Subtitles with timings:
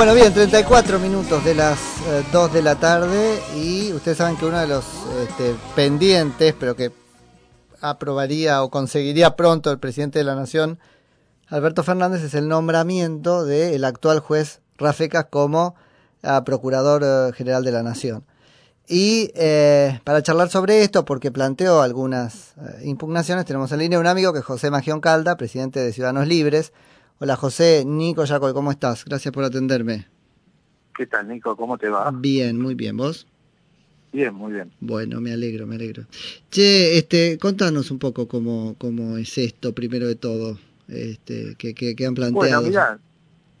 [0.00, 1.78] Bueno, bien, 34 minutos de las
[2.32, 4.82] 2 de la tarde y ustedes saben que uno de los
[5.28, 6.90] este, pendientes, pero que
[7.82, 10.78] aprobaría o conseguiría pronto el presidente de la Nación,
[11.48, 15.74] Alberto Fernández, es el nombramiento del actual juez Rafecas como
[16.46, 18.24] Procurador General de la Nación.
[18.88, 24.06] Y eh, para charlar sobre esto, porque planteó algunas eh, impugnaciones, tenemos en línea un
[24.06, 26.72] amigo que es José Magión Calda, presidente de Ciudadanos Libres.
[27.22, 29.04] Hola José, Nico Yacoy, ¿cómo estás?
[29.04, 30.06] Gracias por atenderme.
[30.96, 31.54] ¿Qué tal Nico?
[31.54, 32.10] ¿Cómo te va?
[32.10, 32.96] Bien, muy bien.
[32.96, 33.26] ¿Vos?
[34.10, 34.72] Bien, muy bien.
[34.80, 36.04] Bueno, me alegro, me alegro.
[36.50, 42.06] Che, este, contanos un poco cómo, cómo es esto, primero de todo, este, que, que,
[42.06, 42.62] han planteado.
[42.62, 42.98] Bueno, mira,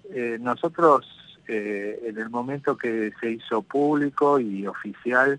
[0.08, 1.06] eh, nosotros
[1.46, 5.38] eh, en el momento que se hizo público y oficial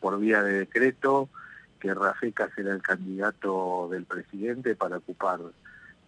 [0.00, 1.30] por vía de decreto
[1.80, 5.40] que Rafecas era el candidato del presidente para ocupar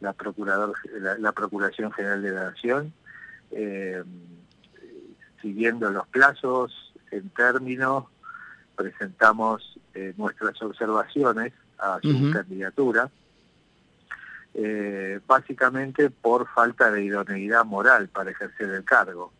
[0.00, 0.74] la, procurador,
[1.18, 2.92] la, Procuración General de la Nación,
[3.50, 4.02] eh,
[5.40, 8.04] siguiendo los plazos en términos,
[8.76, 13.10] presentamos eh, nuestras observaciones a su candidatura,
[14.54, 19.32] eh, básicamente por falta de idoneidad moral para ejercer el cargo,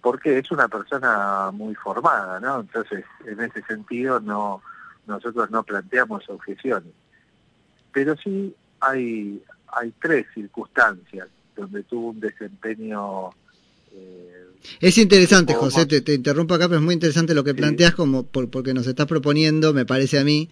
[0.00, 2.60] porque es una persona muy formada, ¿no?
[2.60, 4.62] Entonces, en ese sentido, no
[5.06, 6.92] nosotros no planteamos objeciones.
[7.92, 13.30] Pero sí hay, hay tres circunstancias donde tuvo un desempeño...
[13.92, 14.46] Eh,
[14.80, 18.24] es interesante, José, te, te, interrumpo acá, pero es muy interesante lo que planteas como
[18.24, 20.50] porque nos estás proponiendo, me parece a mí,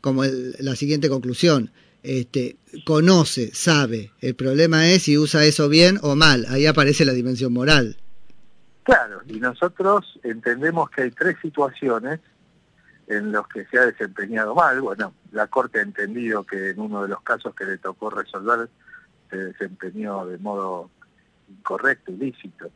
[0.00, 1.70] como la siguiente conclusión
[2.02, 4.12] este, conoce, sabe.
[4.20, 6.46] El problema es si usa eso bien o mal.
[6.48, 7.96] Ahí aparece la dimensión moral.
[8.82, 12.20] Claro, y nosotros entendemos que hay tres situaciones
[13.08, 14.80] en los que se ha desempeñado mal.
[14.80, 18.68] Bueno, la Corte ha entendido que en uno de los casos que le tocó resolver
[19.30, 20.90] se desempeñó de modo
[21.48, 22.70] incorrecto, ilícito.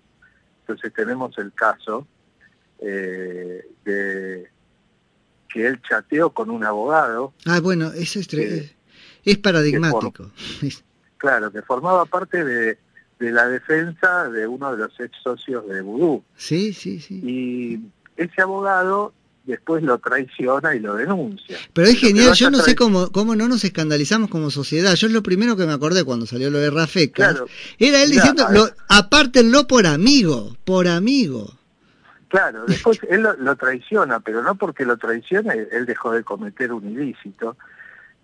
[0.61, 2.07] Entonces tenemos el caso
[2.79, 4.51] eh, de
[5.49, 7.35] que él chateó con un abogado.
[7.47, 8.75] Ah, bueno, eso es...
[9.25, 10.31] Es paradigmático.
[11.19, 12.79] claro, que formaba parte de,
[13.21, 16.25] la defensa de uno de los ex socios de Vudú.
[16.37, 17.21] Sí, sí, sí.
[17.23, 19.13] Y ese abogado
[19.45, 21.59] después lo traiciona y lo denuncia.
[21.73, 24.95] Pero es genial, yo no sé cómo, cómo no nos escandalizamos como sociedad.
[24.95, 27.35] Yo es lo primero que me acordé cuando salió lo de Rafeca.
[27.79, 31.55] era él diciendo, lo, apártenlo por amigo, por amigo.
[32.29, 36.73] Claro, después él lo, lo, traiciona, pero no porque lo traicione, él dejó de cometer
[36.73, 37.57] un ilícito,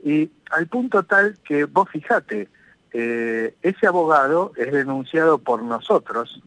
[0.05, 2.49] y al punto tal que vos fijate,
[2.93, 6.41] eh, ese abogado es denunciado por nosotros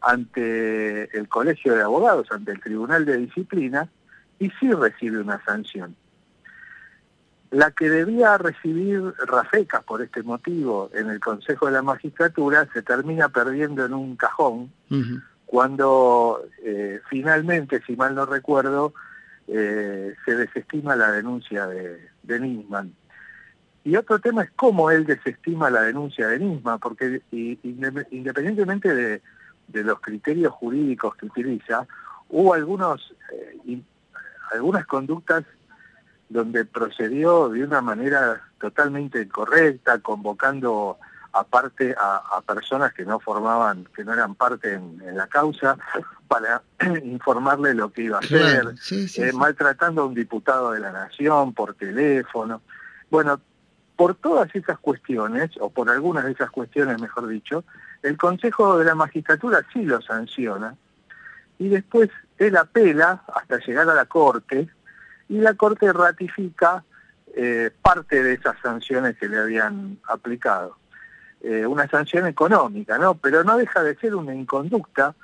[0.00, 3.88] ante el Colegio de Abogados, ante el Tribunal de Disciplina,
[4.42, 5.94] y sí recibe una sanción.
[7.50, 12.82] La que debía recibir Rafecas por este motivo en el Consejo de la Magistratura se
[12.82, 14.72] termina perdiendo en un cajón
[15.46, 18.94] cuando eh, finalmente, si mal no recuerdo,
[19.46, 22.94] eh, se desestima la denuncia de, de Nisman.
[23.84, 29.20] Y otro tema es cómo él desestima la denuncia de Nisman, porque independientemente de,
[29.84, 31.86] los criterios jurídicos que utiliza,
[32.28, 33.82] hubo algunos, eh,
[34.52, 35.44] algunas conductas
[36.28, 40.98] donde procedió de una manera totalmente incorrecta, convocando
[41.32, 45.78] aparte a, personas que no formaban, que no eran parte en, la causa,
[46.28, 46.62] para
[47.04, 51.74] informarle lo que iba a hacer, eh, maltratando a un diputado de la nación por
[51.74, 52.60] teléfono.
[53.10, 53.40] Bueno,
[53.96, 57.64] por todas esas cuestiones, o por algunas de esas cuestiones, mejor dicho,
[58.02, 60.74] el Consejo de la Magistratura sí lo sanciona,
[61.62, 64.68] y después él apela hasta llegar a la Corte,
[65.28, 66.82] y la Corte ratifica
[67.36, 70.76] eh, parte de esas sanciones que le habían aplicado.
[71.40, 73.14] Eh, una sanción económica, ¿no?
[73.14, 75.14] Pero no deja de ser una inconducta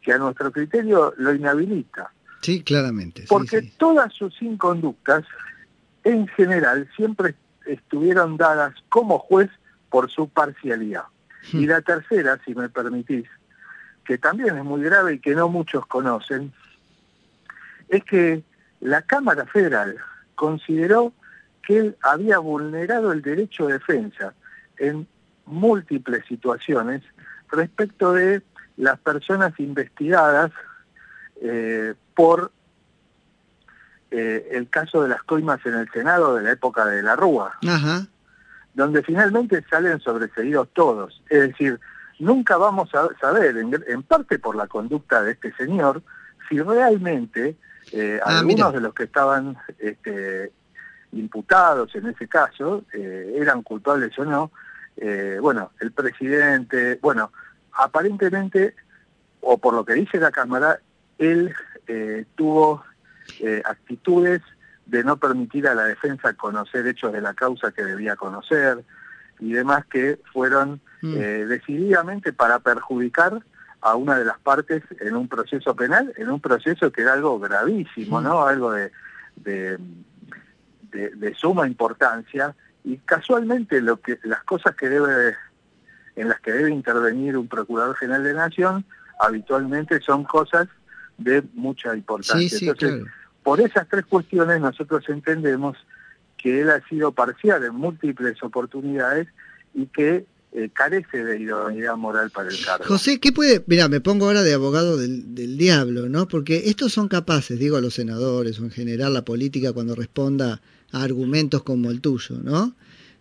[0.00, 2.12] que a nuestro criterio lo inhabilita.
[2.42, 3.24] Sí, claramente.
[3.28, 5.24] Porque todas sus inconductas,
[6.04, 7.34] en general, siempre
[7.66, 9.50] estuvieron dadas como juez
[9.90, 11.04] por su parcialidad.
[11.52, 11.68] Y hmm.
[11.68, 13.26] la tercera, si me permitís,
[14.08, 16.50] que también es muy grave y que no muchos conocen,
[17.90, 18.42] es que
[18.80, 19.98] la Cámara Federal
[20.34, 21.12] consideró
[21.62, 24.32] que él había vulnerado el derecho de defensa
[24.78, 25.06] en
[25.44, 27.02] múltiples situaciones
[27.50, 28.40] respecto de
[28.78, 30.52] las personas investigadas
[31.42, 32.50] eh, por
[34.10, 37.58] eh, el caso de las coimas en el Senado de la época de la Rúa,
[38.72, 41.22] donde finalmente salen sobreseídos todos.
[41.28, 41.78] Es decir,
[42.18, 46.02] nunca vamos a saber, en, parte por la conducta de este señor,
[46.48, 47.56] si realmente
[47.92, 50.52] eh, ah, algunos de los que estaban este,
[51.12, 54.50] imputados en ese caso eran culpables o no,
[55.00, 57.30] eh, bueno, el presidente, bueno,
[57.72, 58.74] aparentemente
[59.40, 60.80] o por lo que dice la Cámara,
[61.18, 61.54] él
[61.86, 62.84] eh, tuvo
[63.40, 64.42] eh, actitudes
[64.86, 68.84] de no permitir a la defensa conocer hechos de la causa que debía conocer
[69.38, 71.16] y demás que fueron mm.
[71.16, 73.42] eh, decididamente para perjudicar
[73.80, 77.38] a una de las partes en un proceso penal, en un proceso que era algo
[77.38, 78.24] gravísimo, mm.
[78.24, 78.46] ¿no?
[78.46, 78.90] Algo de,
[79.36, 79.78] de,
[80.90, 82.54] de, suma importancia
[82.84, 85.36] y casualmente lo que las cosas que debe
[86.16, 88.84] en las que debe intervenir un procurador general de nación
[89.20, 90.66] habitualmente son cosas
[91.16, 92.58] de mucha importancia.
[92.60, 93.06] Entonces,
[93.42, 95.76] por esas tres cuestiones nosotros entendemos
[96.36, 99.28] que él ha sido parcial en múltiples oportunidades
[99.74, 102.84] y que eh, carece de idoneidad moral para el cargo.
[102.84, 103.62] José, ¿qué puede...?
[103.66, 106.28] Mira, me pongo ahora de abogado del, diablo, ¿no?
[106.28, 110.60] Porque estos son capaces, digo a los senadores o en general la política cuando responda
[110.92, 112.74] a argumentos como el tuyo, ¿no?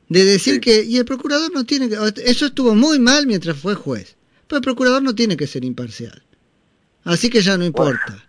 [0.10, 0.84] De decir que...
[0.84, 1.96] Y el procurador no tiene que...
[2.26, 4.16] Eso estuvo muy mal mientras fue juez.
[4.48, 6.24] Pero el procurador no tiene que ser imparcial.
[7.04, 8.24] Así que ya no importa.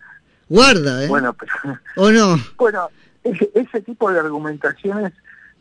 [0.49, 1.07] Guarda, ¿eh?
[1.07, 2.37] Bueno, pero, ¿O no?
[2.57, 2.89] Bueno,
[3.23, 5.13] ese, tipo de argumentaciones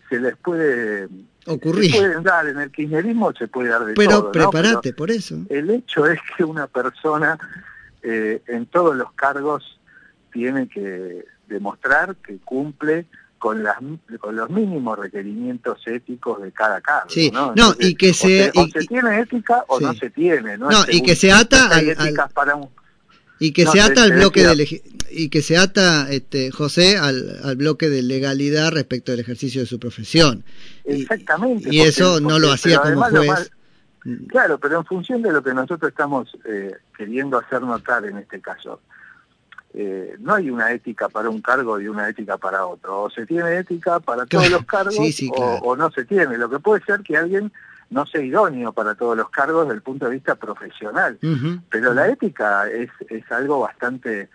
[0.08, 1.08] se les puede
[1.46, 1.90] ocurrir.
[1.90, 4.32] Se pueden dar, en el kirchnerismo se puede dar de pero todo.
[4.32, 5.38] Prepárate, pero prepárate, por eso.
[5.49, 7.38] El hecho es que una persona
[8.02, 9.81] eh, en todos los cargos
[10.32, 13.06] tiene que demostrar que cumple
[13.38, 13.76] con, las,
[14.20, 17.08] con los mínimos requerimientos éticos de cada cargo.
[17.08, 20.58] Sí, no, y que se, o se, tiene ética o no se tiene.
[20.58, 22.69] No, no y que se ata al, para un,
[23.38, 27.56] y que se ata al bloque de y que se ata este José al, al,
[27.56, 30.44] bloque de legalidad respecto del ejercicio de su profesión.
[30.85, 33.50] Exactamente y, eso no lo hacía como juez.
[34.29, 38.40] claro pero en función de lo que nosotros estamos eh, queriendo hacer notar en este
[38.40, 38.81] caso
[39.75, 43.02] eh, no hay una ética para un cargo y una ética para otro.
[43.02, 44.96] O se tiene ética para todos los cargos
[45.62, 46.38] o no se tiene.
[46.38, 47.52] Lo que puede ser que alguien
[47.90, 51.19] no sea idóneo para todos los cargos desde el punto de vista profesional.
[51.70, 54.29] Pero la ética es, es algo bastante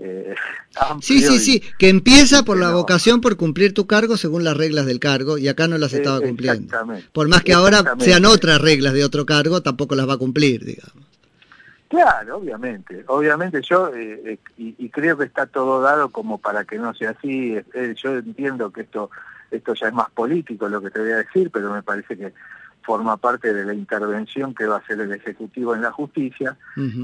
[0.00, 0.34] eh,
[1.02, 4.86] Sí, sí, sí, que empieza por la vocación por cumplir tu cargo según las reglas
[4.86, 6.76] del cargo y acá no las estaba eh, cumpliendo.
[7.12, 10.64] Por más que ahora sean otras reglas de otro cargo, tampoco las va a cumplir,
[10.64, 11.06] digamos.
[11.88, 16.78] Claro, obviamente, obviamente yo, eh, eh, y, creo que está todo dado como para que
[16.78, 17.56] no sea así,
[17.96, 19.10] yo entiendo que esto,
[19.50, 22.32] esto ya es más político lo que te voy a decir, pero me parece que
[22.90, 26.56] forma parte de la intervención que va a hacer el Ejecutivo en la justicia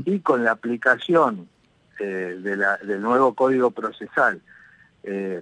[0.05, 1.49] y con la aplicación
[2.01, 2.41] eh,
[2.83, 4.43] del nuevo Código Procesal
[5.05, 5.41] eh,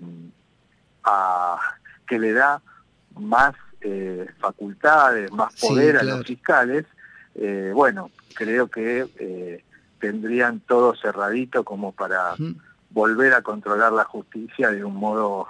[2.07, 2.61] que le da
[3.19, 6.85] más eh, facultades, más poder a los fiscales,
[7.73, 9.63] bueno, creo que
[9.99, 12.35] tendrían todo cerradito como para
[12.91, 15.49] volver a controlar la justicia de un modo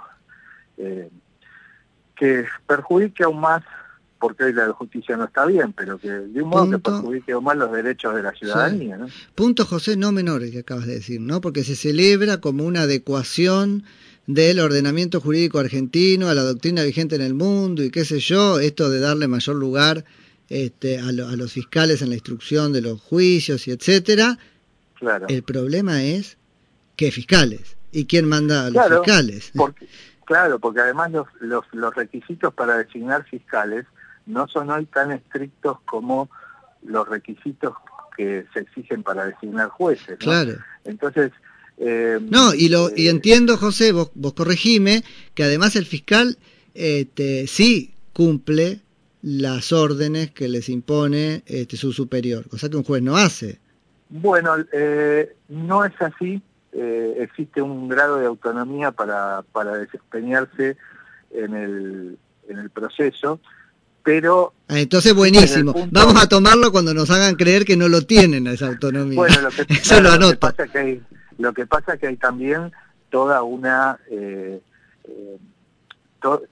[0.77, 3.61] que perjudique aún más
[4.25, 7.55] porque hoy la justicia no está bien, pero que de un modo que perjudique más
[7.57, 8.97] los derechos de la ciudadanía.
[8.97, 9.05] ¿no?
[9.35, 11.41] Punto, José, no menores que acabas de decir, ¿no?
[11.41, 13.83] Porque se celebra como una adecuación
[14.25, 18.59] del ordenamiento jurídico argentino a la doctrina vigente en el mundo y qué sé yo,
[18.59, 20.05] esto de darle mayor lugar
[20.49, 24.39] este, a, los fiscales en la instrucción de los juicios y etcétera.
[24.95, 25.27] Claro.
[25.29, 26.39] El problema es
[26.95, 29.51] qué fiscales y quién manda a los fiscales.
[30.25, 33.85] claro, porque además los, los, los requisitos para designar fiscales
[34.25, 36.29] no son hoy tan estrictos como
[36.83, 37.73] los requisitos
[38.15, 40.17] que se exigen para designar jueces.
[40.19, 40.53] Claro.
[40.83, 41.31] Entonces...
[41.77, 46.37] Eh, no, y, lo, y eh, entiendo, José, vos, vos corregime, que además el fiscal
[46.73, 48.79] este, sí cumple
[49.21, 53.59] las órdenes que les impone este, su superior, cosa que un juez no hace.
[54.07, 56.41] Bueno, eh, no es así.
[56.71, 60.77] existe un grado de autonomía para, para desempeñarse
[61.31, 63.41] en el, en el proceso
[64.05, 64.53] pero...
[64.67, 65.73] Ah, entonces buenísimo.
[65.91, 69.15] Vamos a tomarlo cuando nos hagan creer que no lo tienen esa autonomía.
[69.15, 71.01] Bueno, lo que, Eso lo, Lo que, pasa es que hay,
[71.39, 72.71] lo que pasa es que hay también
[73.09, 73.99] toda una...
[74.09, 74.61] Eh,
[75.05, 75.37] eh,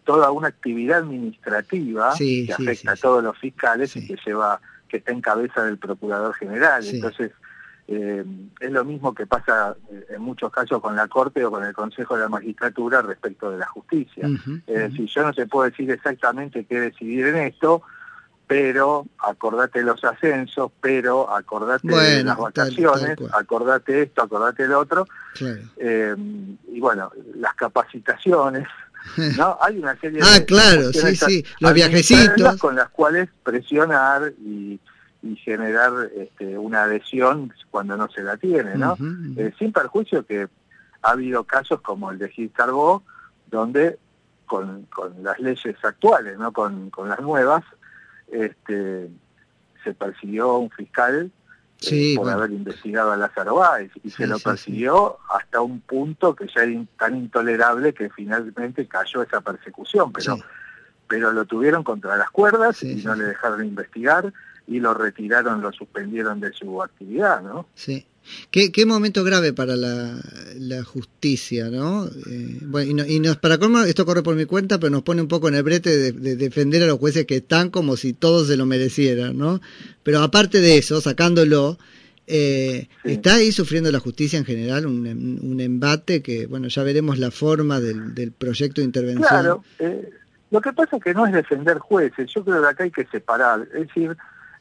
[0.03, 5.11] toda una actividad administrativa que afecta a todos los fiscales y que lleva que está
[5.11, 6.85] en cabeza del procurador general.
[6.85, 7.31] Entonces
[7.87, 8.23] eh,
[8.59, 11.73] es lo mismo que pasa eh, en muchos casos con la Corte o con el
[11.73, 14.27] Consejo de la Magistratura respecto de la justicia.
[14.67, 17.83] es decir, yo no se puedo decir exactamente qué decidir en esto,
[18.47, 25.05] pero acordate los ascensos, pero acordate de las vacaciones, acordate esto, acordate el otro.
[25.77, 26.15] Eh,
[26.67, 28.67] y bueno, las capacitaciones,
[29.37, 29.57] ¿no?
[29.61, 30.45] Hay una serie ah, de...
[30.45, 32.57] claro, sí, sí, los viajecitos.
[32.57, 34.79] Con las cuales presionar y
[35.23, 38.97] y generar este, una adhesión cuando no se la tiene, ¿no?
[39.37, 40.49] Eh, sin perjuicio que
[41.01, 43.03] ha habido casos como el de Gil Carbó,
[43.49, 43.97] donde
[44.45, 46.51] con, con, las leyes actuales, ¿no?
[46.51, 47.63] Con, con las nuevas,
[48.31, 49.09] este,
[49.83, 51.31] se persiguió un fiscal
[51.89, 56.47] eh, por haber investigado a Lázaro Báez y se lo persiguió hasta un punto que
[56.53, 60.37] ya era tan intolerable que finalmente cayó esa persecución, pero,
[61.07, 64.33] pero lo tuvieron contra las cuerdas y no le dejaron investigar
[64.67, 67.67] y lo retiraron, lo suspendieron de su actividad, ¿no?
[67.75, 68.05] Sí.
[68.51, 70.17] Qué, qué momento grave para la,
[70.55, 72.05] la justicia, ¿no?
[72.05, 75.27] Eh, bueno, y, nos, para cómo esto corre por mi cuenta, pero nos pone un
[75.27, 78.55] poco en el brete de, defender a los jueces que están como si todos se
[78.55, 79.59] lo merecieran, ¿no?
[80.03, 81.77] Pero aparte de eso, sacándolo,
[82.25, 85.05] eh, está ahí sufriendo la justicia en general un,
[85.41, 89.27] un, embate que, bueno, ya veremos la forma del, del proyecto de intervención.
[89.27, 90.09] Claro, eh,
[90.49, 93.05] lo que pasa es que no es defender jueces, yo creo que acá hay que
[93.07, 94.15] separar, es decir,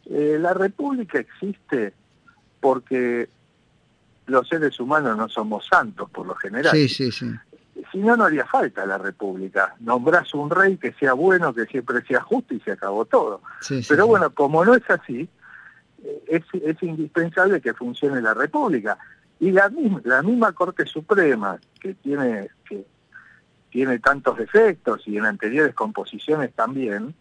[0.06, 1.92] eh, la república existe
[2.60, 3.28] porque
[4.26, 6.72] los seres humanos no somos santos por lo general.
[6.72, 7.30] Sí, sí, sí.
[7.90, 9.74] Si no, no haría falta la república.
[9.80, 13.42] Nombrás un rey que sea bueno, que siempre sea justo y se acabó todo.
[13.88, 15.28] Pero bueno, como no es así,
[16.04, 18.98] eh, es, es indispensable que funcione la república.
[19.40, 22.86] Y la misma, la misma Corte Suprema, que tiene, que
[23.70, 27.14] tiene tantos defectos y en anteriores composiciones también,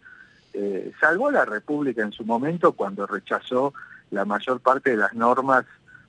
[0.54, 3.72] eh, salvó la República en su momento cuando rechazó
[4.10, 5.64] la mayor parte de las normas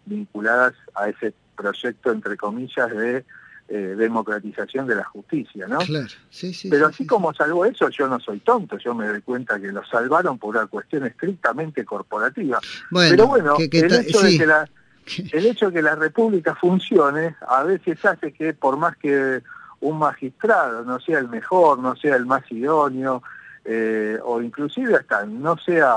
[0.05, 3.25] vinculadas a ese proyecto, entre comillas, de
[3.69, 5.79] eh, democratización de la justicia, ¿no?
[5.79, 6.69] Claro, sí, sí.
[6.69, 9.85] Pero así como salvó eso, yo no soy tonto, yo me doy cuenta que lo
[9.85, 12.59] salvaron por una cuestión estrictamente corporativa.
[12.91, 14.69] Pero bueno, el, hecho de que la,
[15.31, 19.41] el hecho de que la república funcione a veces hace que por más que
[19.79, 23.23] un magistrado no sea el mejor, no sea el más idóneo,
[23.65, 25.95] eh, o inclusive hasta no sea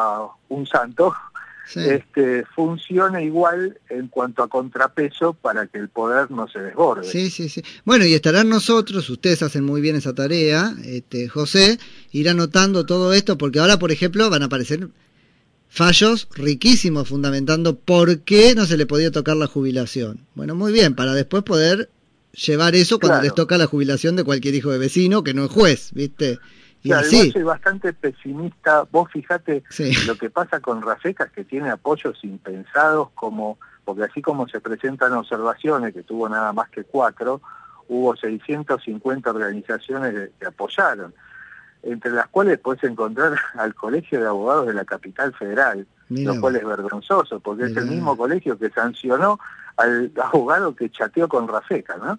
[0.48, 1.14] un santo,
[1.74, 7.04] este, funcione igual en cuanto a contrapeso para que el poder no se desborde.
[7.04, 7.62] Sí, sí, sí.
[7.84, 11.78] Bueno, y estarán nosotros, ustedes hacen muy bien esa tarea, este, José,
[12.12, 14.88] ir anotando todo esto, porque ahora, por ejemplo, van a aparecer
[15.68, 20.20] fallos riquísimos fundamentando por qué no se le podía tocar la jubilación.
[20.36, 21.90] Bueno, muy bien, para después poder
[22.32, 25.50] llevar eso cuando les toca la jubilación de cualquier hijo de vecino que no es
[25.50, 26.38] juez, ¿viste?
[26.86, 28.84] Claro, yo soy bastante pesimista.
[28.90, 29.62] Vos fijate
[30.06, 35.12] lo que pasa con Rafecas, que tiene apoyos impensados, como porque así como se presentan
[35.12, 37.40] observaciones, que tuvo nada más que cuatro,
[37.88, 41.14] hubo 650 organizaciones que apoyaron,
[41.84, 46.56] entre las cuales puedes encontrar al Colegio de Abogados de la Capital Federal, lo cual
[46.56, 49.38] es vergonzoso, porque es el mismo colegio que sancionó
[49.76, 52.18] al abogado que chateó con Rafeca, ¿no?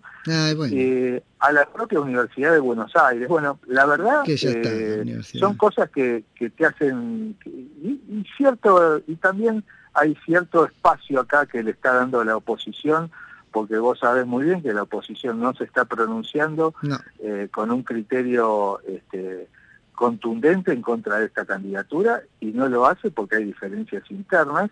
[0.72, 3.28] Eh, a la propia Universidad de Buenos Aires.
[3.28, 10.16] Bueno, la verdad eh, son cosas que, que te hacen y, cierto y también hay
[10.26, 13.12] cierto espacio acá que le está dando la oposición
[13.52, 16.76] porque vos sabés muy bien que la oposición no se está pronunciando
[17.20, 19.48] eh, con un criterio este,
[19.96, 24.70] contundente en contra de esta candidatura y no lo hace porque hay diferencias internas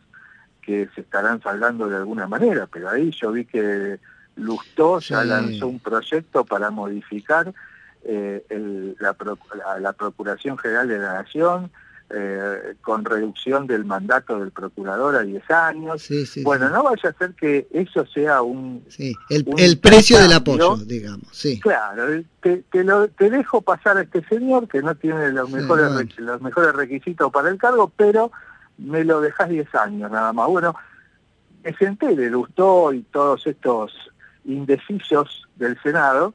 [0.65, 3.99] que se estarán saldando de alguna manera, pero ahí yo vi que
[4.35, 7.53] Lustó ya lanzó un proyecto para modificar
[8.03, 9.15] eh, la,
[9.79, 11.71] la, Procuración General de la Nación,
[12.11, 16.07] eh, con reducción del mandato del procurador a 10 años.
[16.43, 18.83] bueno, no vaya a ser que eso sea un...
[18.89, 21.27] Sí, el, precio del apoyo, digamos.
[21.31, 21.59] Sí.
[21.59, 26.73] Claro, te, te, dejo pasar a este señor que no tiene los mejores, los mejores
[26.73, 28.31] requisitos para el cargo, pero
[28.77, 30.47] me lo dejas 10 años nada más.
[30.47, 30.75] Bueno,
[31.63, 33.93] me senté de Lustó y todos estos
[34.45, 36.33] indecisos del Senado,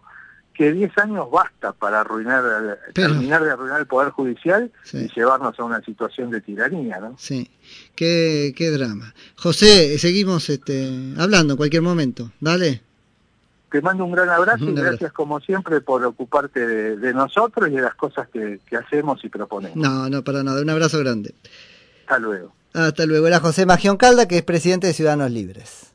[0.55, 5.65] que 10 años basta para arruinar, terminar de arruinar el Poder Judicial y llevarnos a
[5.65, 7.17] una situación de tiranía, ¿no?
[7.19, 7.51] Sí,
[7.95, 9.15] qué, qué drama.
[9.37, 12.83] José, seguimos este, hablando en cualquier momento, dale.
[13.71, 17.83] Te mando un gran abrazo y gracias como siempre por ocuparte de, nosotros y de
[17.83, 19.77] las cosas que, que hacemos y proponemos.
[19.77, 21.35] No, no, para nada, un abrazo grande.
[22.11, 22.53] Hasta luego.
[22.75, 23.29] Hasta luego.
[23.29, 25.90] Era José Magión Calda, que es presidente de Ciudadanos Libres.